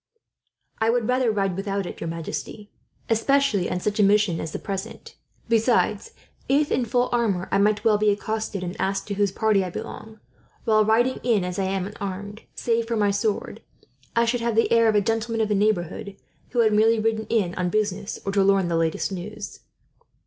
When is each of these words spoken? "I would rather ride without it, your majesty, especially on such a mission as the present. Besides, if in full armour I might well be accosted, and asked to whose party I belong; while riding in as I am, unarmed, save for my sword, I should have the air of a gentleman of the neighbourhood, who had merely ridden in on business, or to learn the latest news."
"I 0.79 0.89
would 0.89 1.07
rather 1.07 1.29
ride 1.29 1.55
without 1.55 1.85
it, 1.85 2.01
your 2.01 2.07
majesty, 2.07 2.71
especially 3.07 3.69
on 3.69 3.79
such 3.81 3.99
a 3.99 4.03
mission 4.03 4.41
as 4.41 4.51
the 4.51 4.57
present. 4.57 5.13
Besides, 5.47 6.13
if 6.49 6.71
in 6.71 6.85
full 6.85 7.07
armour 7.11 7.47
I 7.51 7.59
might 7.59 7.83
well 7.85 7.99
be 7.99 8.09
accosted, 8.09 8.63
and 8.63 8.75
asked 8.81 9.05
to 9.09 9.13
whose 9.13 9.31
party 9.31 9.63
I 9.63 9.69
belong; 9.69 10.19
while 10.63 10.83
riding 10.83 11.19
in 11.21 11.43
as 11.45 11.59
I 11.59 11.65
am, 11.65 11.85
unarmed, 11.85 12.41
save 12.55 12.87
for 12.87 12.95
my 12.97 13.11
sword, 13.11 13.61
I 14.15 14.25
should 14.25 14.41
have 14.41 14.55
the 14.55 14.71
air 14.71 14.87
of 14.87 14.95
a 14.95 15.01
gentleman 15.01 15.39
of 15.39 15.49
the 15.49 15.53
neighbourhood, 15.53 16.17
who 16.49 16.61
had 16.61 16.73
merely 16.73 16.97
ridden 16.99 17.27
in 17.29 17.53
on 17.53 17.69
business, 17.69 18.17
or 18.25 18.31
to 18.31 18.43
learn 18.43 18.69
the 18.69 18.75
latest 18.77 19.11
news." 19.11 19.59